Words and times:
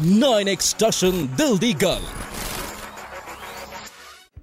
9x 0.00 0.60
station 0.60 1.26
ਦਿਲ 1.26 1.56
ਦੀ 1.58 1.72
ਗੱਲ। 1.72 2.02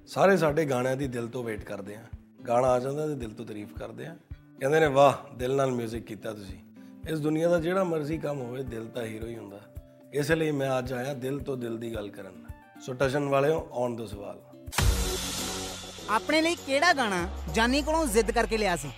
ਸਾਰੇ 0.06 0.36
ਸਾਡੇ 0.36 0.64
ਗਾਣਿਆਂ 0.64 0.96
ਦੀ 0.96 1.08
ਦਿਲ 1.08 1.28
ਤੋਂ 1.28 1.44
ਵੇਟ 1.44 1.64
ਕਰਦੇ 1.64 1.94
ਆ। 1.94 2.02
ਗਾਣਾ 2.48 2.68
ਆ 2.68 2.78
ਜਾਂਦਾ 2.78 3.06
ਤੇ 3.06 3.14
ਦਿਲ 3.14 3.30
ਤੋਂ 3.30 3.46
ਤਾਰੀਫ 3.46 3.68
ਕਰਦੇ 3.78 4.06
ਆ। 4.06 4.16
ਕਹਿੰਦੇ 4.60 4.80
ਨੇ 4.80 4.86
ਵਾਹ 4.86 5.36
ਦਿਲ 5.36 5.54
ਨਾਲ 5.56 5.70
뮤직 5.70 6.02
ਕੀਤਾ 6.02 6.32
ਤੁਸੀਂ। 6.32 6.58
ਇਸ 7.10 7.20
ਦੁਨੀਆ 7.20 7.48
ਦਾ 7.48 7.60
ਜਿਹੜਾ 7.60 7.84
ਮਰਜ਼ੀ 7.84 8.18
ਕੰਮ 8.18 8.40
ਹੋਵੇ 8.40 8.62
ਦਿਲ 8.62 8.86
ਤਾਂ 8.86 9.04
ਹੀਰੋ 9.04 9.26
ਹੀ 9.26 9.36
ਹੁੰਦਾ। 9.36 9.60
ਇਸ 10.14 10.30
ਲਈ 10.30 10.50
ਮੈਂ 10.50 10.78
ਅੱਜ 10.78 10.92
ਆਇਆ 10.92 11.14
ਦਿਲ 11.14 11.38
ਤੋਂ 11.38 11.56
ਦਿਲ 11.56 11.78
ਦੀ 11.78 11.94
ਗੱਲ 11.94 12.08
ਕਰਨ। 12.10 12.44
ਸੋ 12.80 12.92
ਟਸ਼ਨ 12.92 13.28
ਵਾਲਿਓ 13.28 13.68
ਆਉਣ 13.72 13.96
ਦੋ 13.96 14.06
ਸਵਾਲ। 14.06 14.40
ਆਪਣੇ 16.10 16.42
ਲਈ 16.42 16.54
ਕਿਹੜਾ 16.54 16.92
ਗਾਣਾ 16.92 17.28
ਜਾਨੀ 17.54 17.82
ਕੋਲੋਂ 17.82 18.06
ਜ਼ਿੱਦ 18.06 18.30
ਕਰਕੇ 18.30 18.58
ਲਿਆ 18.58 18.76
ਸੀ? 18.76 18.90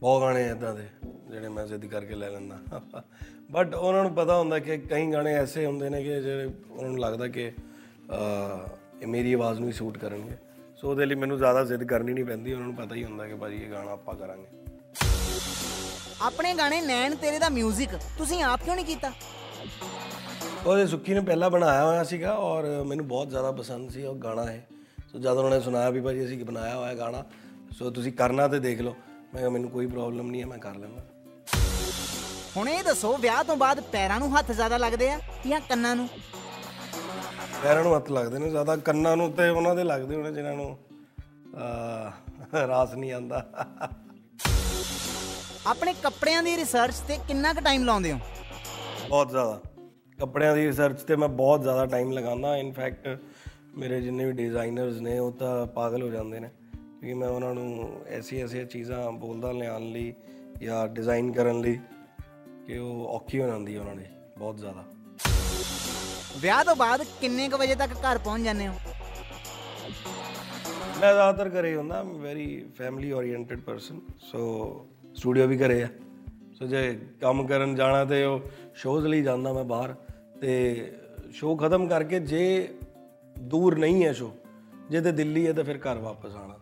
ਬਹੁਤ 0.00 0.22
ਗਾਣੇ 0.22 0.48
ਇਦਾਂ 0.48 0.74
ਦੇ 0.74 0.88
ਜਿਹੜੇ 1.30 1.48
ਮੈਂ 1.48 1.66
ਜ਼ਿੱਦ 1.66 1.86
ਕਰਕੇ 1.86 2.14
ਲੈ 2.14 2.30
ਲੈਂਦਾ। 2.30 2.58
ਬਟ 3.50 3.74
ਉਹਨਾਂ 3.74 4.02
ਨੂੰ 4.02 4.14
ਪਤਾ 4.14 4.38
ਹੁੰਦਾ 4.38 4.58
ਕਿ 4.58 4.76
ਕਈ 4.78 5.06
ਗਾਣੇ 5.12 5.34
ਐਸੇ 5.34 5.66
ਹੁੰਦੇ 5.66 5.88
ਨੇ 5.90 6.02
ਕਿ 6.02 6.20
ਜਿਹੜੇ 6.22 6.44
ਉਹਨਾਂ 6.70 6.90
ਨੂੰ 6.90 7.00
ਲੱਗਦਾ 7.00 7.28
ਕਿ 7.28 7.52
ਇਹ 9.02 9.06
ਮੇਰੀ 9.06 9.32
ਆਵਾਜ਼ 9.32 9.60
ਨੂੰ 9.60 9.68
ਹੀ 9.68 9.72
ਸੂਟ 9.72 9.98
ਕਰਨਗੇ। 9.98 10.36
ਸੋ 10.76 10.90
ਉਹਦੇ 10.90 11.06
ਲਈ 11.06 11.14
ਮੈਨੂੰ 11.14 11.38
ਜ਼ਿਆਦਾ 11.38 11.64
ਜ਼ਿੱਦ 11.64 11.84
ਕਰਨੀ 11.84 12.12
ਨਹੀਂ 12.12 12.24
ਪੈਂਦੀ 12.24 12.52
ਉਹਨਾਂ 12.52 12.66
ਨੂੰ 12.66 12.74
ਪਤਾ 12.76 12.94
ਹੀ 12.94 13.04
ਹੁੰਦਾ 13.04 13.26
ਕਿ 13.26 13.34
ਭਾਜੀ 13.34 13.56
ਇਹ 13.56 13.70
ਗਾਣਾ 13.70 13.90
ਆਪਾਂ 13.90 14.14
ਕਰਾਂਗੇ। 14.14 14.46
ਆਪਣੇ 16.22 16.54
ਗਾਣੇ 16.54 16.80
ਨੈਣ 16.80 17.14
ਤੇਰੇ 17.14 17.38
ਦਾ 17.38 17.48
뮤직 17.48 17.98
ਤੁਸੀਂ 18.18 18.42
ਆਪ 18.42 18.64
ਕਿਉਂ 18.64 18.76
ਨਹੀਂ 18.76 18.86
ਕੀਤਾ? 18.86 19.12
ਉਹਦੇ 20.66 20.86
ਸੁੱਕੀ 20.86 21.14
ਨੇ 21.14 21.20
ਪਹਿਲਾਂ 21.20 21.50
ਬਣਾਇਆ 21.50 21.84
ਹੋਇਆ 21.84 22.04
ਸੀਗਾ 22.04 22.34
ਔਰ 22.34 22.84
ਮੈਨੂੰ 22.84 23.06
ਬਹੁਤ 23.08 23.28
ਜ਼ਿਆਦਾ 23.28 23.52
ਪਸੰਦ 23.52 23.90
ਸੀ 23.90 24.04
ਉਹ 24.04 24.14
ਗਾਣਾ 24.14 24.44
ਹੈ 24.44 24.66
ਸੋ 25.12 25.18
ਜਦ 25.18 25.36
ਉਹਨਾਂ 25.36 25.50
ਨੇ 25.50 25.60
ਸੁਣਾਇਆ 25.60 25.90
ਵੀ 25.90 26.00
ਭਾਜੀ 26.00 26.24
ਅਸੀਂ 26.24 26.44
ਬਣਾਇਆ 26.44 26.76
ਹੋਇਆ 26.76 26.94
ਗਾਣਾ 26.94 27.24
ਸੋ 27.78 27.90
ਤੁਸੀਂ 27.90 28.12
ਕਰਨਾ 28.12 28.48
ਤੇ 28.48 28.60
ਦੇਖ 28.60 28.80
ਲਓ। 28.80 28.94
ਮੈਂ 29.34 29.40
ਕਿਹਾ 29.40 29.50
ਮੈਨੂੰ 29.50 29.70
ਕੋਈ 29.70 29.86
ਪ੍ਰੋਬਲਮ 29.86 30.30
ਨਹੀਂ 30.30 30.42
ਹੈ 30.42 30.46
ਮੈਂ 30.46 30.58
ਕਰ 30.58 30.74
ਲੈਂਦਾ। 30.76 31.02
ਹੁਣ 32.56 32.68
ਇਹ 32.68 32.82
ਦੱਸੋ 32.84 33.16
ਵਿਆਹ 33.16 33.42
ਤੋਂ 33.44 33.56
ਬਾਅਦ 33.56 33.80
ਪੈਰਾਂ 33.80 34.18
ਨੂੰ 34.18 34.38
ਹੱਥ 34.38 34.52
ਜ਼ਿਆਦਾ 34.52 34.76
ਲੱਗਦੇ 34.76 35.10
ਆ 35.10 35.18
ਜਾਂ 35.46 35.60
ਕੰਨਾਂ 35.60 35.94
ਨੂੰ? 35.96 36.08
ਪੈਰਾਂ 37.62 37.82
ਨੂੰ 37.84 37.96
ਹੱਥ 37.96 38.10
ਲੱਗਦੇ 38.10 38.38
ਨੇ 38.38 38.50
ਜ਼ਿਆਦਾ 38.50 38.76
ਕੰਨਾਂ 38.76 39.16
ਨੂੰ 39.16 39.30
ਤੇ 39.32 39.48
ਉਹਨਾਂ 39.48 39.74
ਦੇ 39.74 39.84
ਲੱਗਦੇ 39.84 40.16
ਹੋਣੇ 40.16 40.32
ਜਿਨ੍ਹਾਂ 40.32 40.54
ਨੂੰ 40.54 40.76
ਅਹ, 41.54 42.66
ਰਾਸ 42.66 42.94
ਨਹੀਂ 42.94 43.12
ਆਂਦਾ 43.12 43.46
ਆਪਣੇ 45.66 45.94
ਕੱਪੜਿਆਂ 46.02 46.42
ਦੀ 46.42 46.56
ਰਿਸਰਚ 46.56 46.94
ਤੇ 47.08 47.18
ਕਿੰਨਾ 47.28 47.52
ਕੁ 47.52 47.60
ਟਾਈਮ 47.60 47.84
ਲਾਉਂਦੇ 47.84 48.12
ਹੋ? 48.12 48.18
ਬਹੁਤ 49.08 49.30
ਜ਼ਿਆਦਾ। 49.30 49.60
ਕੱਪੜਿਆਂ 50.18 50.54
ਦੀ 50.56 50.66
ਰਿਸਰਚ 50.66 51.00
ਤੇ 51.02 51.16
ਮੈਂ 51.16 51.28
ਬਹੁਤ 51.28 51.62
ਜ਼ਿਆਦਾ 51.62 51.86
ਟਾਈਮ 51.86 52.12
ਲਗਾਉਂਦਾ। 52.12 52.56
ਇਨਫੈਕਟ 52.56 53.20
ਮੇਰੇ 53.76 54.00
ਜਿੰਨੇ 54.00 54.24
ਵੀ 54.24 54.32
ਡਿਜ਼ਾਈਨਰਸ 54.32 54.96
ਨੇ 54.96 55.18
ਉਹ 55.18 55.32
ਤਾਂ 55.32 55.66
ਪਾਗਲ 55.66 56.02
ਹੋ 56.02 56.08
ਜਾਂਦੇ 56.08 56.40
ਨੇ 56.40 56.48
ਕਿਉਂਕਿ 56.48 57.14
ਮੈਂ 57.14 57.28
ਉਹਨਾਂ 57.28 57.54
ਨੂੰ 57.54 58.00
ਐਸੀ 58.08 58.42
ਐਸੀਆਂ 58.42 58.64
ਚੀਜ਼ਾਂ 58.64 59.12
ਬੋਲਦਾ 59.12 59.52
ਲਿਆਉਣ 59.52 59.82
ਲਈ 59.82 60.12
ਜਾਂ 60.62 60.86
ਡਿਜ਼ਾਈਨ 60.88 61.32
ਕਰਨ 61.32 61.60
ਲਈ। 61.60 61.78
ਕਿ 62.66 62.78
ਉਹ 62.78 63.06
ਔਖੀ 63.14 63.40
ਹੋ 63.40 63.46
ਜਾਂਦੀ 63.46 63.74
ਹੈ 63.74 63.80
ਉਹਨਾਂ 63.80 63.94
ਦੀ 63.96 64.04
ਬਹੁਤ 64.38 64.56
ਜ਼ਿਆਦਾ। 64.58 64.84
ਵਿਆਹ 66.40 66.64
ਤੋਂ 66.64 66.74
ਬਾਅਦ 66.76 67.02
ਕਿੰਨੇ 67.20 67.48
ਕੁ 67.48 67.58
ਵਜੇ 67.58 67.74
ਤੱਕ 67.74 67.92
ਘਰ 67.94 68.18
ਪਹੁੰਚ 68.18 68.44
ਜਾਂਦੇ 68.44 68.66
ਹੋ? 68.68 68.74
ਮੈਂ 71.00 71.12
ਜ਼ਿਆਦਾਤਰ 71.12 71.48
ਘਰੇ 71.50 71.74
ਹੁੰਦਾ 71.76 72.02
very 72.02 72.46
family 72.76 73.12
oriented 73.12 73.60
person 73.60 74.00
so 74.20 74.40
studio 75.14 75.46
ਵੀ 75.46 75.58
ਘਰੇ 75.58 75.82
ਆ। 75.82 75.88
ਸੋ 76.58 76.66
ਜੇ 76.66 76.82
ਕੰਮ 77.20 77.46
ਕਰਨ 77.46 77.74
ਜਾਣਾ 77.74 78.04
ਤੇ 78.04 78.22
ਉਹ 78.24 78.40
ਸ਼ੋਜ਼ 78.76 79.06
ਲਈ 79.06 79.22
ਜਾਂਦਾ 79.22 79.52
ਮੈਂ 79.52 79.64
ਬਾਹਰ 79.64 79.94
ਤੇ 80.40 80.52
ਸ਼ੋਅ 81.32 81.56
ਖਤਮ 81.58 81.86
ਕਰਕੇ 81.88 82.20
ਜੇ 82.20 82.44
ਦੂਰ 83.38 83.78
ਨਹੀਂ 83.78 84.04
ਹੈ 84.04 84.12
ਸ਼ੋਅ 84.12 84.32
ਜੇ 84.90 85.00
ਤੇ 85.00 85.12
ਦਿੱਲੀ 85.12 85.46
ਹੈ 85.46 85.52
ਤਾਂ 85.52 85.64
ਫਿਰ 85.64 85.78
ਘਰ 85.78 85.98
ਵਾਪਸ 85.98 86.34
ਆਣਾ 86.36 86.58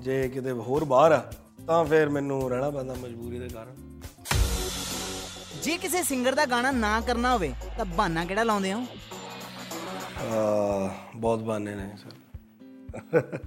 ਜੇ 0.00 0.28
ਕਿਤੇ 0.28 0.52
ਹੋਰ 0.68 0.84
ਬਾਹਰ 0.84 1.12
ਆ 1.12 1.22
ਤਾਂ 1.66 1.84
ਫਿਰ 1.84 2.08
ਮੈਨੂੰ 2.08 2.48
ਰਹਿਣਾ 2.50 2.70
ਪੈਂਦਾ 2.70 2.94
ਮਜਬੂਰੀ 2.94 3.38
ਦੇ 3.38 3.48
ਕਾਰਨ। 3.48 4.00
ਜੇ 5.62 5.78
ਕਿਸੇ 5.78 6.02
ਸਿੰਗਰ 6.02 6.34
ਦਾ 6.34 6.46
ਗਾਣਾ 6.46 6.70
ਨਾ 6.70 7.00
ਕਰਨਾ 7.00 7.34
ਹੋਵੇ 7.34 7.54
ਤਾਂ 7.76 7.84
ਬਹਾਨਾ 7.84 8.24
ਕਿਹੜਾ 8.24 8.42
ਲਾਉਂਦੇ 8.42 8.72
ਹੋ? 8.72 8.86
ਅਹ 10.22 10.90
ਬਹੁਤ 11.16 11.38
ਬਾਨੇ 11.38 11.74
ਨੇ 11.74 11.90
ਸਰ। 11.96 12.10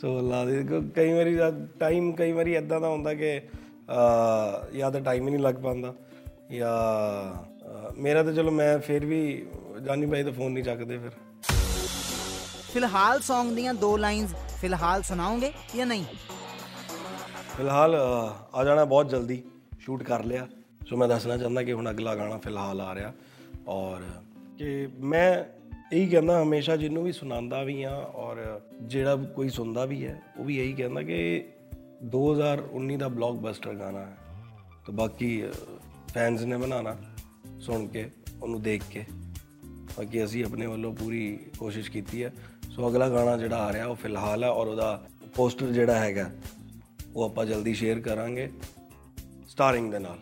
ਸੋ 0.00 0.20
ਲਾ 0.20 0.44
ਦੇ 0.44 0.66
ਕਈ 0.96 1.12
ਵਾਰੀ 1.12 1.38
ਟਾਈਮ 1.80 2.12
ਕਈ 2.12 2.32
ਵਾਰੀ 2.32 2.54
ਇਦਾਂ 2.54 2.80
ਦਾ 2.80 2.88
ਹੁੰਦਾ 2.88 3.14
ਕਿ 3.14 3.38
ਅਹ 3.38 4.76
ਜਾਂ 4.76 4.90
ਤਾਂ 4.90 5.00
ਟਾਈਮ 5.00 5.26
ਹੀ 5.26 5.32
ਨਹੀਂ 5.32 5.42
ਲੱਗ 5.42 5.54
ਪਾਉਂਦਾ 5.54 5.94
ਜਾਂ 6.52 7.48
ਮੇਰਾ 7.96 8.22
ਤਾਂ 8.22 8.32
ਚਲੋ 8.32 8.50
ਮੈਂ 8.50 8.78
ਫਿਰ 8.78 9.06
ਵੀ 9.06 9.46
ਜਾਨੀ 9.84 10.06
ਭਾਈ 10.06 10.22
ਦਾ 10.22 10.32
ਫੋਨ 10.32 10.52
ਨਹੀਂ 10.52 10.64
ਚੱਕਦੇ 10.64 10.98
ਫਿਰ। 10.98 11.10
ਫਿਲਹਾਲ 12.72 13.18
Song 13.18 13.54
ਦੀਆਂ 13.54 13.74
ਦੋ 13.74 13.96
ਲਾਈਨਸ 13.96 14.30
ਫਿਲਹਾਲ 14.60 15.02
ਸੁਣਾਓਗੇ 15.02 15.52
ਜਾਂ 15.76 15.86
ਨਹੀਂ? 15.86 16.04
ਫਿਲਹਾਲ 17.56 17.96
ਆ 18.54 18.64
ਜਾਣਾ 18.64 18.84
ਬਹੁਤ 18.84 19.08
ਜਲਦੀ। 19.08 19.42
ਸ਼ੂਟ 19.88 20.02
ਕਰ 20.02 20.24
ਲਿਆ। 20.24 20.46
ਸੋ 20.88 20.96
ਮੈਂ 20.96 21.06
ਦੱਸਣਾ 21.08 21.36
ਚਾਹੁੰਦਾ 21.36 21.62
ਕਿ 21.62 21.72
ਹੁਣ 21.72 21.90
ਅਗਲਾ 21.90 22.14
ਗਾਣਾ 22.16 22.36
ਫਿਲਹਾਲ 22.36 22.80
ਆ 22.80 22.94
ਰਿਹਾ 22.94 23.12
ਔਰ 23.68 24.02
ਕਿ 24.58 24.88
ਮੈਂ 25.00 25.44
ਇਹੀ 25.92 26.06
ਕਹਿੰਦਾ 26.06 26.42
ਹਮੇਸ਼ਾ 26.42 26.76
ਜਿਹਨੂੰ 26.76 27.04
ਵੀ 27.04 27.12
ਸੁਣਾਉਂਦਾ 27.12 27.62
ਵੀ 27.62 27.82
ਆ 27.82 27.94
ਔਰ 28.14 28.60
ਜਿਹੜਾ 28.82 29.14
ਕੋਈ 29.16 29.48
ਸੁਣਦਾ 29.48 29.84
ਵੀ 29.84 30.04
ਹੈ, 30.06 30.20
ਉਹ 30.38 30.44
ਵੀ 30.44 30.58
ਇਹੀ 30.58 30.72
ਕਹਿੰਦਾ 30.72 31.02
ਕਿ 31.02 31.44
2019 32.04 32.96
ਦਾ 32.96 33.08
ਬਲੌਕਬਸਟਰ 33.08 33.74
ਗਾਣਾ 33.74 34.00
ਹੈ। 34.00 34.16
ਤੇ 34.86 34.92
ਬਾਕੀ 34.92 35.42
ਫੈਨਸ 36.08 36.42
ਨੇ 36.42 36.56
ਬਣਾਉਣਾ 36.56 36.96
ਸੁਣ 37.60 37.86
ਕੇ, 37.86 38.10
ਉਹਨੂੰ 38.42 38.62
ਦੇਖ 38.62 38.82
ਕੇ। 38.90 39.04
ਬਾਕੀ 39.98 40.24
ਅਸੀਂ 40.24 40.44
ਆਪਣੇ 40.44 40.66
ਵੱਲੋਂ 40.66 40.94
ਪੂਰੀ 40.94 41.38
ਕੋਸ਼ਿਸ਼ 41.58 41.90
ਕੀਤੀ 41.90 42.24
ਹੈ। 42.24 42.32
ਸੋ 42.70 42.88
ਅਗਲਾ 42.90 43.08
ਗਾਣਾ 43.08 43.36
ਜਿਹੜਾ 43.36 43.56
ਆ 43.56 43.72
ਰਿਹਾ 43.72 43.86
ਉਹ 43.86 43.96
ਫਿਲਹਾਲ 43.96 44.44
ਹੈ 44.44 44.48
ਔਰ 44.48 44.66
ਉਹਦਾ 44.66 45.02
ਪੋਸਟਰ 45.36 45.66
ਜਿਹੜਾ 45.66 45.98
ਹੈਗਾ, 45.98 46.30
ਉਹ 47.16 47.22
ਆਪਾਂ 47.24 47.46
ਜਲਦੀ 47.46 47.74
ਸ਼ੇਅਰ 47.74 48.00
ਕਰਾਂਗੇ। 48.00 48.50
ਸਟਾਰਿੰਗ 49.58 49.90
ਦੇ 49.92 49.98
ਨਾਲ 49.98 50.18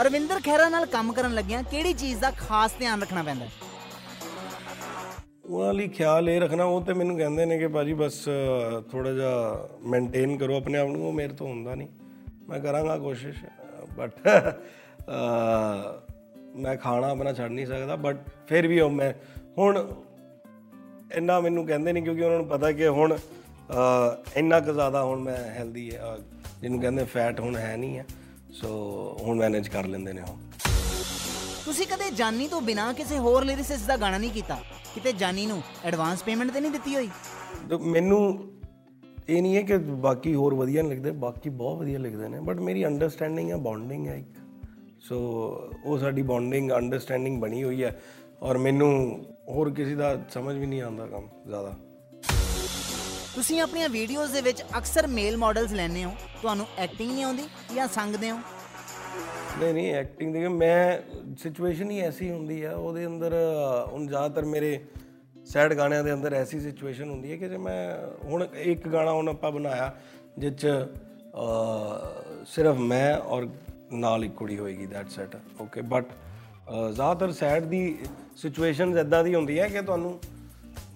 ਅਰਵਿੰਦਰ 0.00 0.40
ਖਹਿਰਾ 0.40 0.68
ਨਾਲ 0.68 0.84
ਕੰਮ 0.86 1.12
ਕਰਨ 1.12 1.32
ਲੱਗਿਆਂ 1.34 1.62
ਕਿਹੜੀ 1.62 1.92
ਚੀਜ਼ 1.92 2.20
ਦਾ 2.20 2.30
ਖਾਸ 2.30 2.74
ਧਿਆਨ 2.78 3.00
ਰੱਖਣਾ 3.02 3.22
ਪੈਂਦਾ? 3.22 3.46
ਉਹਨਾਂ 5.44 5.72
ਲਈ 5.74 5.88
ਖਿਆਲ 5.88 6.28
ਇਹ 6.28 6.40
ਰੱਖਣਾ 6.40 6.64
ਉਹ 6.64 6.80
ਤੇ 6.84 6.92
ਮੈਨੂੰ 6.92 7.16
ਕਹਿੰਦੇ 7.18 7.46
ਨੇ 7.46 7.58
ਕਿ 7.58 7.66
ਬਾਜੀ 7.66 7.92
ਬਸ 7.92 8.18
ਥੋੜਾ 8.92 9.12
ਜਿਹਾ 9.12 9.68
ਮੇਨਟੇਨ 9.82 10.36
ਕਰੋ 10.38 10.56
ਆਪਣੇ 10.56 10.78
ਆਪ 10.78 10.88
ਨੂੰ 10.88 11.06
ਉਹ 11.08 11.12
ਮੇਰੇ 11.12 11.32
ਤੋਂ 11.32 11.48
ਹੁੰਦਾ 11.48 11.74
ਨਹੀਂ 11.74 11.88
ਮੈਂ 12.48 12.60
ਕਰਾਂਗਾ 12.60 12.96
ਕੋਸ਼ਿਸ਼ 12.98 13.44
ਬਟ 13.98 14.20
ਮੈਂ 16.56 16.76
ਖਾਣਾ 16.76 17.10
ਆਪਣਾ 17.10 17.32
ਛੱਡ 17.32 17.50
ਨਹੀਂ 17.50 17.66
ਸਕਦਾ 17.66 17.96
ਬਟ 17.96 18.16
ਫਿਰ 18.46 18.66
ਵੀ 18.68 18.80
ਉਹ 18.80 18.90
ਮੈਂ 18.90 19.12
ਹੁਣ 19.58 19.86
ਇੰਨਾ 21.12 21.40
ਮੈਨੂੰ 21.40 21.66
ਕਹਿੰਦੇ 21.66 21.92
ਨਹੀਂ 21.92 22.02
ਕਿਉਂਕਿ 22.02 22.22
ਉਹਨਾਂ 22.22 22.38
ਨੂੰ 22.38 22.48
ਪਤਾ 22.48 22.72
ਕਿ 22.72 22.88
ਹੁਣ 22.88 23.18
ਇੰਨਾ 24.36 24.60
ਕੁ 24.60 24.72
ਜ਼ਿਆਦਾ 24.72 25.02
ਹੁਣ 25.04 25.20
ਮੈਂ 25.20 25.36
ਹੈਲਦੀ 25.36 25.90
ਜਿਹਨੂੰ 26.60 26.80
ਕਹਿੰਦੇ 26.80 27.04
ਫੈਟ 27.04 27.40
ਹੁਣ 27.40 27.56
ਹੈ 27.56 27.76
ਨਹੀਂ 27.76 27.98
ਹੈ 27.98 28.06
ਸੋ 28.52 28.68
ਹੁਣ 29.20 29.38
ਮੈਨੇਜ 29.38 29.68
ਕਰ 29.68 29.86
ਲੈਂਦੇ 29.86 30.12
ਨੇ 30.12 30.22
ਉਹ। 30.22 30.36
ਤੁਸੀਂ 31.64 31.86
ਕਦੇ 31.86 32.10
ਜਾਨੀ 32.10 32.48
ਤੋਂ 32.48 32.60
ਬਿਨਾ 32.60 32.92
ਕਿਸੇ 32.92 33.18
ਹੋਰ 33.18 33.44
ਲਿਰਿਸਿਸਟ 33.44 33.86
ਦਾ 33.86 33.96
ਗਾਣਾ 33.96 34.18
ਨਹੀਂ 34.18 34.30
ਕੀਤਾ? 34.30 34.58
ਕਿਤੇ 34.94 35.12
ਜਾਨੀ 35.12 35.46
ਨੂੰ 35.46 35.62
ਐਡਵਾਂਸ 35.84 36.22
ਪੇਮੈਂਟ 36.22 36.50
ਤੇ 36.50 36.60
ਨਹੀਂ 36.60 36.70
ਦਿੱਤੀ 36.70 36.94
ਹੋਈ? 36.94 37.08
ਮੈਨੂੰ 37.80 38.18
ਇਹ 39.28 39.42
ਨਹੀਂ 39.42 39.56
ਹੈ 39.56 39.62
ਕਿ 39.62 39.76
ਬਾਕੀ 39.78 40.34
ਹੋਰ 40.34 40.54
ਵਧੀਆ 40.54 40.82
ਨਹੀਂ 40.82 40.92
ਲਿਖਦੇ 40.92 41.10
ਬਾਕੀ 41.10 41.50
ਬਹੁਤ 41.50 41.78
ਵਧੀਆ 41.78 41.98
ਲਿਖਦੇ 41.98 42.28
ਨੇ 42.28 42.40
ਬਟ 42.40 42.58
ਮੇਰੀ 42.60 42.84
ਅੰਡਰਸਟੈਂਡਿੰਗ 42.86 43.50
ਹੈ 43.50 43.56
ਬੌਂਡਿੰਗ 43.56 44.06
ਹੈ 44.06 44.14
ਇੱਕ। 44.14 44.38
ਸੋ 45.00 45.18
ਉਹ 45.84 45.98
ਸਾਡੀ 45.98 46.22
ਬੌਂਡਿੰਗ 46.22 46.70
ਅੰਡਰਸਟੈਂਡਿੰਗ 46.72 47.40
ਬਣੀ 47.40 47.62
ਹੋਈ 47.62 47.82
ਹੈ 47.84 48.00
ਔਰ 48.42 48.58
ਮੈਨੂੰ 48.58 48.90
ਹੋਰ 49.48 49.70
ਕਿਸੇ 49.70 49.94
ਦਾ 49.94 50.16
ਸਮਝ 50.30 50.56
ਵੀ 50.56 50.66
ਨਹੀਂ 50.66 50.82
ਆਉਂਦਾ 50.82 51.06
ਕੰਮ 51.06 51.28
ਜ਼ਿਆਦਾ। 51.46 51.76
ਤੁਸੀਂ 53.34 53.60
ਆਪਣੀਆਂ 53.60 53.88
ਵੀਡੀਓਜ਼ 53.88 54.32
ਦੇ 54.32 54.40
ਵਿੱਚ 54.40 54.62
ਅਕਸਰ 54.78 55.06
ਮੇਲ 55.06 55.36
ਮਾਡਲਸ 55.36 55.72
ਲੈਂਦੇ 55.72 56.04
ਹੋ। 56.04 56.10
ਤੁਹਾਨੂੰ 56.42 56.66
ਐਕਟਿੰਗ 56.78 57.10
ਨਹੀਂ 57.12 57.24
ਆਉਂਦੀ 57.24 57.48
ਜਾਂ 57.74 57.86
ਸੰਗਦੇ 57.88 58.30
ਹੋ? 58.30 58.38
ਨਹੀਂ 59.58 59.72
ਨਹੀਂ 59.74 59.92
ਐਕਟਿੰਗ 59.94 60.32
ਦੀ 60.32 60.46
ਮੈਂ 60.48 60.98
ਸਿਚੁਏਸ਼ਨ 61.42 61.90
ਹੀ 61.90 61.98
ਐਸੀ 62.00 62.30
ਹੁੰਦੀ 62.30 62.64
ਹੈ 62.64 62.74
ਉਹਦੇ 62.74 63.06
ਅੰਦਰ 63.06 63.32
ਅਹ, 63.32 63.90
ਹੁਣ 63.92 64.06
ਜ਼ਿਆਦਾਤਰ 64.06 64.44
ਮੇਰੇ 64.44 64.78
ਸੈਡ 65.46 65.74
ਗਾਣਿਆਂ 65.74 66.04
ਦੇ 66.04 66.12
ਅੰਦਰ 66.12 66.32
ਐਸੀ 66.32 66.60
ਸਿਚੁਏਸ਼ਨ 66.60 67.10
ਹੁੰਦੀ 67.10 67.32
ਹੈ 67.32 67.36
ਕਿ 67.36 67.48
ਜੇ 67.48 67.56
ਮੈਂ 67.56 67.96
ਹੁਣ 68.24 68.46
ਇੱਕ 68.54 68.88
ਗਾਣਾ 68.88 69.12
ਹੁਣ 69.12 69.28
ਆਪਾਂ 69.28 69.50
ਬਣਾਇਆ 69.52 69.94
ਜਿਸ 70.38 70.52
'ਚ 70.54 70.66
ਅਹ, 70.66 72.44
ਸਿਰਫ 72.46 72.76
ਮੈਂ 72.76 73.16
ਔਰ 73.18 73.48
ਨਾਲ 73.92 74.24
ਇੱਕ 74.24 74.34
ਕੁੜੀ 74.34 74.58
ਹੋਏਗੀ 74.58 74.86
ਦੈਟਸ 74.86 75.18
ਇਟ 75.18 75.36
ਓਕੇ 75.60 75.80
ਬਟ 75.80 76.04
ਜ਼ਿਆਦਾਤਰ 76.92 77.32
ਸੈਡ 77.32 77.64
ਦੀ 77.64 77.82
ਸਿਚੁਏਸ਼ਨਸ 78.36 78.96
ਇਦਾਂ 78.96 79.22
ਦੀ 79.24 79.34
ਹੁੰਦੀ 79.34 79.58
ਹੈ 79.60 79.68
ਕਿ 79.68 79.80
ਤੁਹਾਨੂੰ 79.82 80.18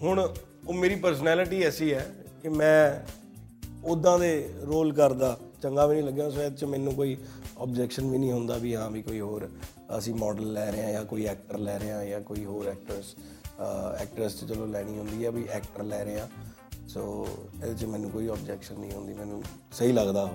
ਹੁਣ 0.02 0.18
ਉਹ 0.66 0.74
ਮੇਰੀ 0.74 0.94
ਪਰਸਨੈਲਿਟੀ 0.94 1.62
ਐਸੀ 1.62 1.92
ਹੈ 1.94 2.06
ਕਿ 2.43 2.49
ਮੈਂ 2.49 3.00
ਉਦਾਂ 3.85 4.19
ਦੇ 4.19 4.31
ਰੋਲ 4.62 4.93
ਕਰਦਾ। 4.93 5.37
ਚੰਗਾ 5.62 5.87
ਵੀ 5.87 5.94
ਨਹੀਂ 5.94 6.05
ਲੱਗਿਆ 6.05 6.31
ਸੋ 6.31 6.40
ਇਹ 6.43 6.50
'ਚ 6.50 6.64
ਮੈਨੂੰ 6.64 6.94
ਕੋਈ 6.94 7.17
ਆਬਜੈਕਸ਼ਨ 7.58 8.11
ਵੀ 8.11 8.19
ਨਹੀਂ 8.19 8.32
ਹੁੰਦਾ 8.32 8.56
ਵੀ 8.56 8.75
ਹਾਂ 8.75 8.90
ਵੀ 8.90 9.02
ਕੋਈ 9.02 9.20
ਹੋਰ 9.20 9.49
ਅਸੀਂ 9.99 10.14
ਮਾਡਲ 10.14 10.52
ਲੈ 10.52 10.70
ਰਹੇ 10.70 10.82
ਹਾਂ 10.85 10.93
ਜਾਂ 10.93 11.05
ਕੋਈ 11.05 11.25
ਐਕਟਰ 11.26 11.58
ਲੈ 11.58 11.79
ਰਹੇ 11.79 11.90
ਹਾਂ 11.90 12.05
ਜਾਂ 12.05 12.20
ਕੋਈ 12.20 12.44
ਹੋਰ 12.44 12.67
ਐਕਟਰਸ 12.67 13.14
ਐਕਟਰਸ 14.00 14.35
ਤੇ 14.35 14.46
ਚਲੋ 14.46 14.67
ਲੈਣੀ 14.67 14.99
ਹੁੰਦੀ 14.99 15.25
ਹੈ 15.25 15.31
ਵੀ 15.31 15.46
ਐਕਟਰ 15.50 15.82
ਲੈ 15.82 16.05
ਰਹੇ 16.05 16.20
ਹਾਂ। 16.20 16.29
ਸੋ 16.88 17.02
ਇਹਦੇ 17.55 17.75
'ਚ 17.75 17.85
ਮੈਨੂੰ 17.85 18.11
ਕੋਈ 18.11 18.29
ਆਬਜੈਕਸ਼ਨ 18.29 18.79
ਨਹੀਂ 18.81 18.93
ਹੁੰਦੀ 18.93 19.14
ਮੈਨੂੰ 19.14 19.43
ਸਹੀ 19.73 19.93
ਲੱਗਦਾ 19.93 20.26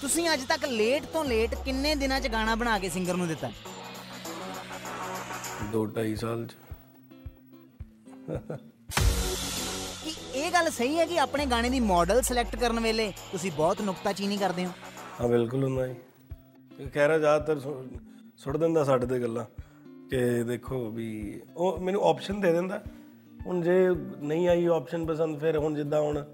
ਤੁਸੀਂ 0.00 0.28
ਅੱਜ 0.32 0.44
ਤੱਕ 0.44 0.64
ਲੇਟ 0.64 1.04
ਤੋਂ 1.12 1.24
ਲੇਟ 1.24 1.54
ਕਿੰਨੇ 1.54 1.94
ਦਿਨਾਂ 1.94 2.20
'ਚ 2.20 2.28
ਗਾਣਾ 2.28 2.54
ਬਣਾ 2.54 2.78
ਕੇ 2.78 2.88
ਸਿੰਗਰ 2.88 3.16
ਨੂੰ 3.16 3.28
ਦਿੱਤਾ? 3.28 3.50
ਦੋ 5.72 5.84
ਢਾਈ 5.86 6.16
ਸਾਲ 6.16 6.46
'ਚ। 6.46 6.54
ਕਿ 10.04 10.38
ਇਹ 10.38 10.52
ਗੱਲ 10.52 10.70
ਸਹੀ 10.70 10.98
ਹੈ 10.98 11.06
ਕਿ 11.06 11.20
ਆਪਣੇ 11.20 11.46
ਗਾਣੇ 11.46 11.70
ਦੀ 11.70 11.80
ਮਾਡਲ 11.80 12.22
ਸਿਲੈਕਟ 12.22 12.56
ਕਰਨ 12.56 12.80
ਵੇਲੇ 12.80 13.12
ਤੁਸੀਂ 13.32 13.52
ਬਹੁਤ 13.52 13.80
ਨੁਕਤਾਚੀਨੀ 13.80 14.36
ਕਰਦੇ 14.36 14.66
ਹੋ? 14.66 14.70
ਹਾਂ, 15.20 15.28
ਬਿਲਕੁਲ 15.28 15.64
ਹੁੰਦਾ 15.64 15.86
ਜੀ। 15.86 15.94
ਖੈਰਾ 16.94 17.18
ਜ਼ਿਆਦਾਤਰ 17.18 17.60
ਸੁ- 17.60 17.98
ਸੁੱਟ 18.36 18.56
ਦਿੰਦਾ 18.56 18.84
ਸਾਡੇ 18.84 19.06
ਤੇ 19.06 19.20
ਗੱਲਾਂ। 19.20 19.44
ਕਿ 20.10 20.42
ਦੇਖੋ 20.42 20.90
ਵੀ 20.90 21.40
ਉਹ 21.56 21.78
ਮੈਨੂੰ 21.78 22.02
ਆਪਸ਼ਨ 22.02 22.40
ਦੇ 22.40 22.52
ਦਿੰਦਾ। 22.52 22.82
ਹੁਣ 23.46 23.60
ਜੇ 23.60 23.88
ਨਹੀਂ 24.18 24.48
ਆਈ 24.48 24.66
ਆਪਸ਼ਨ 24.66 25.06
ਪਸੰਦ, 25.06 25.40
ਫਿਰ 25.40 25.58
ਹੁਣ 25.58 25.74
ਜਿੱਦਾਂ 25.74 26.00
ਹੁਣ 26.00 26.24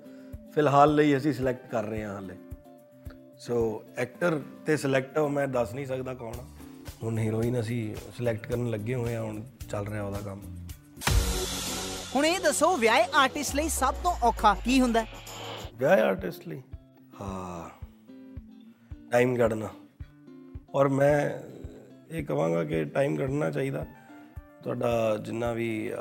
ਫਿਲਹਾਲ 0.55 0.95
ਲਈ 0.95 1.17
ਅਸੀਂ 1.17 1.33
ਸਿਲੈਕਟ 1.33 1.71
ਕਰ 1.71 1.85
ਰਹੇ 1.85 2.05
ਹਾਂ 2.05 2.15
ਹਾਲੇ। 2.15 2.35
ਸੋ 3.39 3.85
ਐਕਟਰ 3.97 4.41
ਤੇ 4.67 4.77
ਸਿਲੈਕਟ 4.77 5.19
ਮੈਂ 5.19 5.49
ਦੱਸ 5.49 5.75
ਨਹੀਂ 5.75 5.87
ਸਕਦਾ 5.87 6.15
ਕੌਣ 6.15 6.35
ਆ। 6.35 6.45
ਹੁਣ 7.03 7.19
ਹੀਰੋਇਨ 7.19 7.61
ਅਸੀਂ 7.61 7.95
ਸਿਲੈਕਟ 8.17 8.47
ਕਰਨ 8.47 8.71
ਲੱਗੇ 8.71 8.95
ਹੋਏ 8.95 9.15
ਆ 9.15 9.23
ਹੁਣ 9.23 9.43
ਚੱਲ 9.71 9.87
ਰਿਹਾ 9.87 10.03
ਉਹਦਾ 10.03 10.19
ਕੰਮ। 10.19 10.41
ਹੁਣ 12.15 12.27
ਇਹ 12.27 12.39
ਦੱਸੋ, 12.41 12.77
ਵਿਆਹੇ 12.77 13.05
ਆਰਟਿਸਟ 13.15 13.55
ਲਈ 13.55 13.69
ਸਭ 13.69 13.95
ਤੋਂ 13.95 14.13
ਔਖਾ 14.23 14.55
ਕੀ 14.55 14.81
ਹੁੰਦਾ? 14.81 15.01
ਹੈ? 15.01 15.07
ਵਿਆਹ 15.75 15.99
ਆਰਟਿਸਟ 15.99 16.47
ਲਈ? 16.49 16.63
ਹਾਂ 17.21 17.69
ਟਾਈਮ 19.11 19.37
ਕੱਢਣਾ। 19.37 19.69
ਔਰ 20.75 20.89
ਮੈਂ 20.89 21.19
ਇਹ 22.11 22.25
ਕਹਾਂਗਾ 22.25 22.63
ਕਿ 22.65 22.85
ਟਾਈਮ 22.85 23.17
ਕੱਢਣਾ 23.17 23.51
ਚਾਹੀਦਾ। 23.51 23.85
ਤੁਹਾਡਾ 24.63 25.17
ਜਿੰਨਾ 25.17 25.53
ਵੀ 25.53 25.93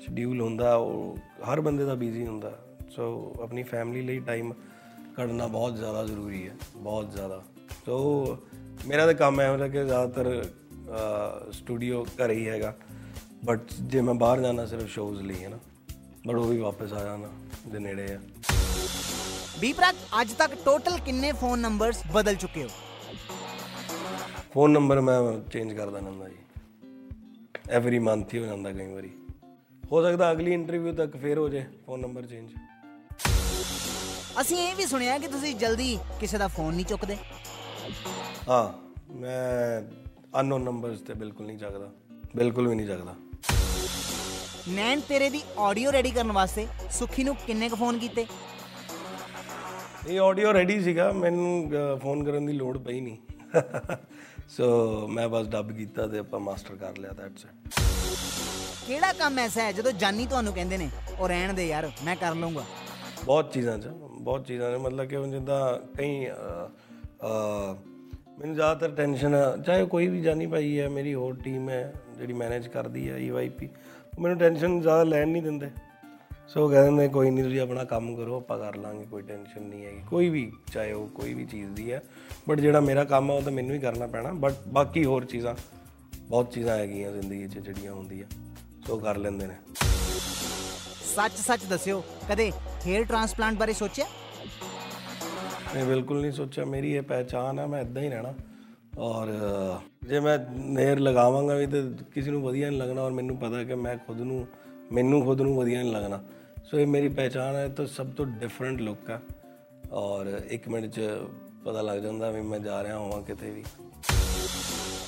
ਸ਼ਡਿਊਲ 0.00 0.40
ਹੁੰਦਾ, 0.40 0.74
ਉਹ 0.74 1.18
ਹਰ 1.52 1.60
ਬੰਦੇ 1.60 1.84
ਦਾ 1.84 1.94
ਬਿਜ਼ੀ 1.94 2.26
ਹੁੰਦਾ। 2.26 2.52
ਸੋ 2.90 3.34
ਆਪਣੀ 3.42 3.62
ਫੈਮਿਲੀ 3.62 4.02
ਲਈ 4.02 4.18
ਟਾਈਮ 4.20 4.52
ਕੱਢਣਾ 5.16 5.46
ਬਹੁਤ 5.46 5.76
ਜ਼ਿਆਦਾ 5.76 6.04
ਜ਼ਰੂਰੀ 6.04 6.48
ਹੈ, 6.48 6.54
ਬਹੁਤ 6.76 7.10
ਜ਼ਿਆਦਾ। 7.10 7.42
ਸੋ 7.86 8.36
ਮੇਰਾ 8.86 9.06
ਤਾਂ 9.06 9.14
ਕੰਮ 9.14 9.40
ਹੈ 9.40 9.50
ਹੁੰਦਾ 9.50 9.68
ਕਿ 9.68 9.84
ਜ਼ਿਆਦਾਤਰ 9.84 10.44
ਸਟੂਡੀਓ 11.52 12.04
ਘਰ 12.04 12.30
ਹੀ 12.30 12.48
ਹੈਗਾ। 12.48 12.74
ਬਟ 13.46 13.60
ਜੇ 13.80 14.00
ਮੈਂ 14.00 14.14
ਬਾਹਰ 14.14 14.40
ਜਾਣਾ 14.40 14.66
ਸਿਰਫ 14.66 14.88
ਸ਼ੋਜ਼ 14.88 15.22
ਲਈ 15.22 15.44
ਹੈ 15.44 15.48
ਨਾ? 15.48 15.58
ਬਟ 16.26 16.34
ਉਹ 16.34 16.48
ਵੀ 16.48 16.58
ਵਾਪਸ 16.58 16.92
ਆ 16.92 17.04
ਜਾਣਾ 17.04 17.28
ਦੇ 17.68 17.78
ਨੇੜੇ 17.78 18.14
ਆ। 18.14 18.20
ਬੀ 19.58 19.72
ਪ੍ਰਾਕ 19.72 19.94
ਅੱਜ 20.20 20.32
ਤੱਕ 20.32 20.54
ਟੋਟਲ 20.64 20.98
ਕਿੰਨੇ 20.98 21.32
ਫੋਨ 21.32 21.58
ਨੰਬਰਸ 21.58 22.02
ਬਦਲ 22.12 22.34
ਚੁੱਕੇ 22.34 22.64
ਹੋ? 22.64 22.68
ਫੋਨ 24.54 24.70
ਨੰਬਰ 24.70 25.00
ਮੈਂ 25.00 25.20
ਚੇਂਜ 25.50 25.72
ਕਰ 25.72 25.90
ਦਿੰਦਾ 25.90 26.10
ਹੁੰਦਾ 26.10 26.28
ਜੀ। 26.28 26.36
ਐਵਰੀ 27.70 27.98
ਮੰਥ 27.98 28.34
ਹੀ 28.34 28.38
ਹੋ 28.38 28.46
ਜਾਂਦਾ 28.46 28.72
ਕਈ 28.72 28.92
ਵਾਰੀ। 28.92 29.10
ਹੋ 29.92 30.02
ਸਕਦਾ 30.02 30.32
ਅਗਲੀ 30.32 30.52
ਇੰਟਰਵਿਊ 30.52 30.94
ਤੱਕ 30.94 31.16
ਫੇਰ 31.16 31.38
ਹੋ 31.38 31.48
ਜੇ 31.48 31.64
ਫੋਨ 31.86 32.00
ਨੰਬਰ 32.00 32.26
ਚੇਂਜ 32.26 32.50
ਅਸੀਂ 34.40 34.56
ਇਹ 34.56 34.74
ਵੀ 34.76 34.86
ਸੁਣਿਆ 34.86 35.18
ਕਿ 35.18 35.28
ਤੁਸੀਂ 35.28 35.54
ਜਲਦੀ 35.56 35.98
ਕਿਸੇ 36.20 36.38
ਦਾ 36.38 36.48
ਫੋਨ 36.48 36.74
ਨਹੀਂ 36.74 36.86
ਚੁੱਕਦੇ। 36.86 37.16
ਹਾਂ 38.48 38.68
ਮੈਂ 39.12 39.82
ਅਨਨੋਨ 40.40 40.62
ਨੰਬਰਸ 40.62 41.00
ਤੇ 41.00 41.14
ਬਿਲਕੁਲ 41.14 41.46
ਨਹੀਂ 41.46 41.58
ਚੱਕਦਾ। 41.58 41.90
ਬਿਲਕੁਲ 42.36 42.68
ਵੀ 42.68 42.74
ਨਹੀਂ 42.74 42.86
ਚੱਕਦਾ। 42.86 43.14
ਨੈਣ 44.68 45.00
ਤੇਰੇ 45.00 45.28
ਦੀ 45.30 45.40
ਆਡੀਓ 45.58 45.90
ਰੈਡੀ 45.92 46.10
ਕਰਨ 46.10 46.32
ਵਾਸਤੇ 46.32 46.66
ਸੁਖੀ 46.90 47.24
ਨੂੰ 47.24 47.34
ਕਿੰਨੇ 47.46 47.68
ਕੁ 47.68 47.76
ਫੋਨ 47.76 47.98
ਕੀਤੇ? 47.98 48.26
ਇਹ 50.08 50.20
ਆਡੀਓ 50.20 50.52
ਰੈਡੀ 50.52 50.80
ਸੀਗਾ 50.82 51.10
ਮੈਨੂੰ 51.12 51.70
ਫੋਨ 52.02 52.24
ਕਰਨ 52.24 52.46
ਦੀ 52.46 52.52
ਲੋੜ 52.52 52.76
ਪਈ 52.78 53.00
ਨਹੀਂ। 53.00 53.16
ਸੋ 54.48 54.66
ਮੈਂ 55.08 55.28
ਬਸ 55.28 55.46
ਡੱਬ 55.48 55.70
ਕੀਤਾ 55.72 56.06
ਤੇ 56.06 56.18
ਆਪਾਂ 56.18 56.40
ਮਾਸਟਰ 56.40 56.76
ਕਰ 56.76 56.98
ਲਿਆ 56.98 57.12
ਦੈਟਸ 57.12 57.44
ਇਟ 57.44 57.74
ਕਿਹੜਾ 58.86 59.12
ਕੰਮ 59.12 59.38
ਐਸਾ 59.38 59.62
ਹੈ 59.62 59.72
ਜਦੋਂ 59.72 59.92
ਜਾਨੀ 59.94 60.26
ਤੁਹਾਨੂੰ 60.26 60.52
ਕਹਿੰਦੇ 60.52 60.76
ਨੇ 60.76 60.88
ਉਹ 61.18 61.28
ਰਹਿਣ 61.28 61.52
ਦੇ 61.52 61.66
ਯਾਰ 61.66 61.90
ਮੈਂ 62.04 62.16
ਕਰ 62.16 62.34
ਲਵਾਂਗਾ 62.34 62.64
ਬਹੁਤ 63.24 63.52
ਚੀਜ਼ਾਂ 63.52 63.78
'ਚ 63.78 63.88
ਬਹੁਤ 64.20 64.46
ਚੀਜ਼ਾਂ 64.46 64.70
ਨੇ 64.70 64.76
ਮਤਲਬ 64.78 65.08
ਕਿ 65.08 65.24
ਜਿੱਦਾਂ 65.30 65.60
ਕਈ 65.98 66.26
ਮੈਨੂੰ 68.38 68.54
ਜ਼ਿਆਦਾਤਰ 68.54 68.94
ਟੈਨਸ਼ਨ 68.94 69.34
ਚਾਹੇ 69.62 69.84
ਕੋਈ 69.86 70.06
ਵੀ 70.08 70.20
ਜਾਨੀ 70.22 70.46
ਭਾਈ 70.46 70.78
ਹੈ 70.80 70.88
ਮੇਰੀ 70.88 71.14
ਹੋਰ 71.14 71.36
ਟੀਮ 71.44 71.68
ਹੈ 71.70 71.92
ਜਿਹੜੀ 72.18 72.32
ਮੈਨੇਜ 72.32 72.66
ਕਰਦੀ 72.68 73.08
ਹੈ 73.10 73.18
ਈਵਾਈਪੀ 73.18 73.68
ਮੈਨੂੰ 74.18 74.38
ਟੈਨਸ਼ਨ 74.38 74.80
ਜ਼ਿਆਦਾ 74.80 75.02
ਲੈਣ 75.04 75.28
ਨਹੀਂ 75.28 75.42
ਦਿੰਦੇ। 75.42 75.70
ਸੋ 76.48 76.68
ਕਹਿੰਦੇ 76.68 76.90
ਨੇ 76.90 77.08
ਕੋਈ 77.08 77.30
ਨਹੀਂ 77.30 77.44
ਤੁਸੀਂ 77.44 77.60
ਆਪਣਾ 77.60 77.84
ਕੰਮ 77.84 78.14
ਕਰੋ 78.16 78.36
ਆਪਾਂ 78.36 78.58
ਕਰ 78.58 78.76
ਲਾਂਗੇ 78.76 79.04
ਕੋਈ 79.06 79.22
ਟੈਨਸ਼ਨ 79.22 79.62
ਨਹੀਂ 79.62 79.84
ਹੈਗੀ। 79.86 80.02
ਕੋਈ 80.08 80.28
ਵੀ 80.28 80.50
ਚਾਹੇ 80.72 80.92
ਉਹ 80.92 81.06
ਕੋਈ 81.08 81.34
ਵੀ 81.34 81.44
ਚੀਜ਼ 81.44 81.70
ਦੀ 81.70 81.92
ਹੈ 81.92 82.02
ਬਟ 82.48 82.60
ਜਿਹੜਾ 82.60 82.80
ਮੇਰਾ 82.80 83.04
ਕੰਮ 83.04 83.30
ਹੈ 83.30 83.36
ਉਹ 83.36 83.42
ਤਾਂ 83.42 83.52
ਮੈਨੂੰ 83.52 83.74
ਹੀ 83.74 83.80
ਕਰਨਾ 83.80 84.06
ਪੈਣਾ। 84.06 84.32
ਬਟ 84.34 84.54
ਬਾਕੀ 84.68 85.04
ਹੋਰ 85.04 85.24
ਚੀਜ਼ਾਂ 85.24 85.54
ਬਹੁਤ 86.20 86.52
ਚੀਜ਼ਾਂ 86.52 86.76
ਹੈਗੀਆਂ 86.78 87.10
ਜ਼ਿੰਦਗੀ 87.12 87.48
'ਚ 87.48 87.58
ਜਿਹੜੀਆਂ 87.58 87.92
ਹੁੰਦੀਆਂ 87.92 88.26
ਸੋ 88.86 88.98
ਕਰ 88.98 89.16
ਲੈਂਦੇ 89.16 89.46
ਨੇ। 89.46 89.54
ਸੱਚ 91.14 91.32
ਸੱਚ 91.32 91.64
ਦੱਸਿਓ 91.64 92.02
ਕਦੇ 92.30 92.50
ਹੇਅਰ 92.86 93.04
ਟ੍ਰਾਂਸਪਲਾਂਟ 93.04 93.58
ਬਾਰੇ 93.58 93.72
ਸੋਚਿਆ? 93.72 94.06
ਮੈਂ 95.74 95.84
ਬਿਲਕੁਲ 95.84 96.20
ਨਹੀਂ 96.20 96.32
ਸੋਚਿਆ। 96.32 96.64
ਮੇਰੀ 96.64 96.92
ਇਹ 96.92 97.02
ਪਹਿਚਾਨ 97.02 97.58
ਹੈ 97.58 97.66
ਮੈਂ 97.66 97.80
ਇਦਾਂ 97.80 98.02
ਹੀ 98.02 98.08
ਰਹਿਣਾ। 98.08 98.34
ਔਰ 98.98 99.28
ਜੇ 100.08 100.20
ਮੈਂ 100.20 100.38
ਨੇਰ 100.56 100.98
ਲਗਾਵਾਂਗਾ 100.98 101.54
ਵੀ 101.54 101.66
ਤੇ 101.66 101.82
ਕਿਸੇ 102.14 102.30
ਨੂੰ 102.30 102.42
ਵਧੀਆ 102.42 102.68
ਨਹੀਂ 102.68 102.78
ਲੱਗਣਾ 102.78 103.02
ਔਰ 103.02 103.10
ਮੈਨੂੰ 103.10 103.36
ਪਤਾ 103.36 103.62
ਕਿ 103.64 103.74
ਮੈਂ 103.74 103.96
ਖੁਦ 103.96 104.20
ਨੂੰ 104.20 104.46
ਮੈਨੂੰ 104.92 105.24
ਖੁਦ 105.24 105.40
ਨੂੰ 105.40 105.56
ਵਧੀਆ 105.56 105.82
ਨਹੀਂ 105.82 105.92
ਲੱਗਣਾ। 105.92 106.22
ਸੋ 106.64 106.78
ਇਹ 106.78 106.86
ਮੇਰੀ 106.86 107.08
ਪਹਿਚਾਨ 107.08 107.54
ਹੈ 107.54 107.68
ਤਾਂ 107.68 107.86
ਸਭ 107.86 108.06
ਤੋਂ 108.06 108.26
ਡਿਫਰੈਂਟ 108.26 108.80
ਲੁੱਕ 108.80 109.10
ਹੈ। 109.10 109.20
ਔਰ 109.92 110.40
ਇੱਕ 110.50 110.68
ਮਿੰਟ 110.68 110.86
'ਚ 110.92 111.00
ਪਤਾ 111.64 111.82
ਲੱਗ 111.82 111.98
ਜਾਂਦਾ 111.98 112.30
ਵੀ 112.30 112.40
ਮੈਂ 112.40 112.58
ਜਾ 112.58 112.82
ਰਿਹਾ 112.82 112.98
ਹਾਂ 112.98 113.22
ਕਿਤੇ 113.22 113.50
ਵੀ। 113.50 113.64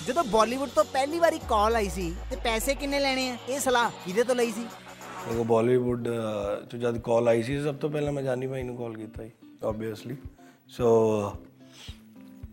ਜਦੋਂ 0.07 0.25
ਬਾਲੀਵੁੱਡ 0.25 0.71
ਤੋਂ 0.71 0.85
ਪਹਿਲੀ 0.85 1.19
ਵਾਰੀ 1.19 1.39
ਕਾਲ 1.49 1.77
ਆਈ 1.77 1.89
ਸੀ 1.89 2.15
ਤੇ 2.31 2.37
ਪੈਸੇ 2.37 2.75
ਕਿੰਨੇ 2.75 3.01
ਲੈਣੇ 3.01 3.29
ਆ? 3.31 3.37
ਇਹ 3.49 3.61
ਸਲਾਹ 3.61 3.91
ਕਿਹਦੇ 4.05 4.23
ਤੋਂ 4.25 4.35
ਲਈ 4.35 4.51
ਸੀ? 4.53 4.65
ਦੇਖੋ 5.29 5.45
ਬਾਲੀਵੁੱਡ 5.45 6.09
ਚ 6.71 6.77
ਜਦ 6.77 6.99
ਕਾਲ 6.99 7.29
ਆਈ 7.29 7.43
ਸੀ 7.43 7.61
ਸਭ 7.63 7.75
ਤੋਂ 7.75 7.91
ਪਹਿਲਾਂ 7.91 8.13
ਮੈਂ 8.13 8.23
ਜਾਨੀ 8.23 8.47
ਭਾਈ 8.47 8.63
ਨੂੰ 8.63 8.77
ਕਾਲ 8.77 8.95
ਕੀਤਾ 8.95 9.25
ਸੀ 9.25 9.31
ਆਬਵੀਅਸਲੀ 9.65 10.17
ਸੋ 10.69 10.89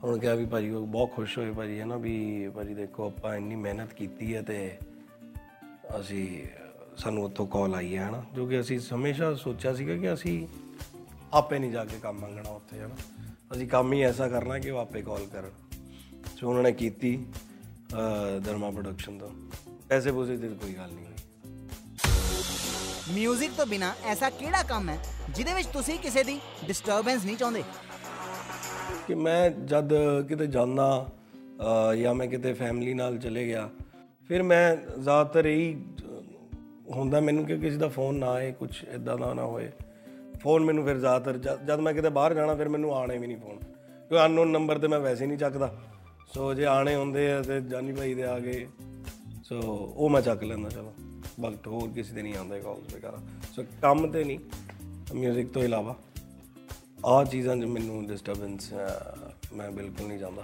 ਹੁਣ 0.05 0.19
ਕਿਹਾ 0.19 0.35
ਵੀ 0.35 0.45
ਭਾਜੀ 0.45 0.69
ਉਹ 0.69 0.87
ਬਹੁਤ 0.87 1.11
ਖੁਸ਼ 1.11 1.37
ਹੋਏ 1.37 1.51
ਭਾਜੀ 1.51 1.79
ਹੈ 1.79 1.85
ਨਾ 1.85 1.97
ਵੀ 1.97 2.49
ਭਾਜੀ 2.49 2.73
ਦੇਖੋ 2.73 3.07
ਆਪਾਂ 3.07 3.35
ਇੰਨੀ 3.35 3.55
ਮਿਹਨਤ 3.55 3.93
ਕੀਤੀ 3.93 4.35
ਹੈ 4.35 4.41
ਤੇ 4.41 4.77
ਅਸੀਂ 5.99 6.43
ਸਾਨੂੰ 6.97 7.23
ਉੱਥੋਂ 7.23 7.47
ਕਾਲ 7.47 7.75
ਆਈ 7.75 7.97
ਹੈ 7.97 8.09
ਹਨਾ। 8.09 8.23
ਜੋ 8.33 8.45
ਕਿ 8.45 8.59
ਅਸੀਂ 8.59 8.79
ਹਮੇਸ਼ਾ 8.95 9.33
ਸੋਚਿਆ 9.33 9.73
ਸੀਗਾ 9.73 9.97
ਕਿ 9.97 10.13
ਅਸੀਂ 10.13 10.47
ਆਪੇ 11.33 11.59
ਨਹੀਂ 11.59 11.71
ਜਾ 11.71 11.85
ਕੇ 11.85 11.99
ਕੰਮ 11.99 12.19
ਮੰਗਣਾ 12.19 12.49
ਉੱਥੇ 12.49 12.79
ਹਨਾ। 12.79 12.95
ਅਸੀਂ 13.51 13.67
ਕੰਮ 13.67 13.93
ਹੀ 13.93 14.01
ਐਸਾ 14.01 14.27
ਕਰਨਾ 14.27 14.59
ਕਿ 14.59 14.69
ਉਹ 14.69 14.79
ਆਪੇ 14.79 15.01
ਕਾਲ 15.01 15.25
ਕਰਨ। 15.25 15.51
ਸੋ 16.37 16.49
ਉਹਨਾਂ 16.49 16.63
ਨੇ 16.63 16.71
ਕੀਤੀ 16.71 17.25
ਅਹ, 17.93 18.39
ਧਰਮਾ 18.39 18.71
ਪ੍ਰੋਡਕਸ਼ਨ 18.71 19.17
ਤੋਂ। 19.17 19.29
ਪੈਸੇ 19.89 20.11
ਪੂਸੇ 20.11 20.37
ਦੀ 20.37 20.47
ਤਾਂ 20.47 20.55
ਕੋਈ 20.55 20.73
ਗੱਲ 20.73 20.91
ਨਹੀਂ 20.91 21.05
ਹੋਈ। 21.05 21.13
ਮਿਊਜ਼ਿਕ 23.13 23.51
ਤੋਂ 23.57 23.65
ਬਿਨਾ 23.65 23.93
ਐਸਾ 24.03 24.29
ਕਿਹੜਾ 24.29 24.63
ਕੰਮ 24.63 24.89
ਹੈ 24.89 24.99
ਜਿਹਦੇ 25.35 25.53
ਵਿੱਚ 25.53 25.67
ਤੁਸੀਂ 25.67 25.99
ਕਿਸੇ 25.99 26.23
ਦੀ 26.23 26.39
ਡਿਸਟਰਬੈਂਸ 26.65 27.25
ਨਹੀਂ 27.25 27.37
ਚਾਹੁੰਦੇ? 27.37 27.63
ਕਿ 29.07 29.15
ਮੈਂ 29.15 29.49
ਜਦ 29.49 29.93
ਕਿਤੇ 30.27 30.47
ਜਾਂਦਾ 30.47 31.07
ਅਹ, 31.61 31.95
ਜਾਂ 31.95 32.15
ਮੈਂ 32.15 32.27
ਕਿਤੇ 32.27 32.53
ਫੈਮਿਲੀ 32.53 32.93
ਨਾਲ 32.93 33.17
ਚਲੇ 33.17 33.45
ਗਿਆ 33.45 33.69
ਫਿਰ 34.27 34.43
ਮੈਂ 34.43 34.75
ਜ਼ਿਆਦਾਤਰ 34.75 35.45
ਇਹੀ 35.45 35.75
ਅਹ, 35.75 36.93
ਹੁੰਦਾ 36.95 37.19
ਮੈਨੂੰ 37.19 37.45
ਕਿ 37.45 37.57
ਕਿਸੇ 37.57 37.77
ਦਾ 37.77 37.87
ਫੋਨ 37.87 38.15
ਨਾ 38.15 38.31
ਆਏ 38.31 38.51
ਕੁਝ 38.51 38.83
ਇਦਾਂ 38.83 39.17
ਦਾ 39.17 39.33
ਨਾ 39.33 39.45
ਹੋਏ। 39.45 39.71
ਫੋਨ 40.41 40.63
ਮੈਨੂੰ 40.63 40.85
ਫਿਰ 40.85 40.97
ਜ਼ਿਆਦਾਤਰ 40.97 41.37
ਜਦ 41.37 41.65
ਜਦ 41.65 41.79
ਮੈਂ 41.79 41.93
ਕਿਤੇ 41.93 42.09
ਬਾਹਰ 42.09 42.33
ਜਾਣਾ 42.33 42.55
ਫਿਰ 42.55 42.69
ਮੈਨੂੰ 42.69 42.95
ਆਣੇ 42.95 43.17
ਵੀ 43.17 43.27
ਨਹੀਂ 43.27 43.37
ਫੋਨ 43.37 43.55
ਕਿਉਂਕਿ 43.57 44.25
ਅਨਨੋਨ 44.25 44.47
ਨੰਬਰ 44.47 44.77
ਤੇ 44.77 44.87
ਮੈਂ 44.87 44.99
ਵੈਸੇ 44.99 45.25
ਨਹੀਂ 45.25 45.37
ਚੱਕਦਾ। 45.37 45.81
ਸੋ 46.33 46.53
ਜੇ 46.53 46.65
ਆਣੇ 46.65 46.95
ਹੁੰਦੇ 46.95 47.31
ਆ 47.31 47.41
ਤੇ 47.41 47.61
ਜਾਨੀ 47.61 47.91
ਭਾਈ 47.91 48.13
ਦੇ 48.13 48.23
ਆ 48.23 48.39
ਗਏ। 48.39 48.67
ਸੋ 49.43 49.61
ਉਹ 49.95 50.09
ਮੈਂ 50.09 50.21
ਚੱਕ 50.21 50.43
ਲੈਂਦਾ 50.43 50.69
ਚਲੋ। 50.69 50.93
ਬਟ 51.39 51.67
ਹੋਰ 51.67 51.89
ਕਿਸੇ 51.89 52.13
ਦੇ 52.13 52.21
ਨਹੀਂ 52.21 52.35
ਆਉਂਦੇ 52.35 52.59
ਕਾਲਸ 52.59 52.95
ਵਗੈਰਾ। 52.95 53.17
ਸੋ 53.55 53.63
ਕੰਮ 53.81 54.11
ਤੇ 54.11 54.23
ਨਹੀਂ 54.23 54.39
ਮਿਊਜ਼ਿਕ 55.13 55.51
ਤੋਂ 55.51 55.63
ਇਲਾਵਾ। 55.63 55.95
ਆਹ 57.07 57.23
ਚੀਜ਼ਾਂ 57.25 57.55
'ਚ 57.55 57.65
ਮੈਨੂੰ 57.69 58.05
ਡਿਸਟਰਬੈਂਸ 58.07 58.71
ਮੈਂ 59.53 59.69
ਬਿਲਕੁਲ 59.71 60.07
ਨਹੀਂ 60.07 60.19
ਚਾਹੁੰਦਾ। 60.19 60.43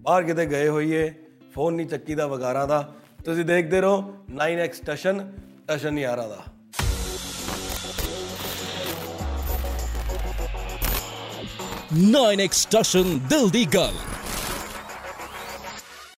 ਬਾਹਰ 0.00 0.22
ਕਿਤੇ 0.22 0.46
ਗਏ 0.46 0.68
ਹੋਈਏ, 0.68 1.12
ਫੋਨ 1.54 1.74
ਨਹੀਂ 1.74 1.86
ਚੱਕੀ 1.86 2.14
ਦਾ 2.14 2.26
ਵਗਾਰਾ 2.26 2.66
ਦਾ। 2.66 2.82
ਤੁਸੀਂ 3.24 3.44
ਦੇਖਦੇ 3.44 3.80
ਰਹੋ 3.80 4.14
9x 4.34 4.84
ਟਸ਼ਨ 4.86 5.32
ਟਸ਼ਨ 5.68 5.98
ਯਾਰਾ 5.98 6.26
ਦਾ। 6.28 6.44
9x 11.94 12.66
ਟਸ਼ਨ 12.70 13.18
ਦਿਲ 13.28 13.50
ਦੀ 13.50 13.64
ਗੱਲ 13.74 13.94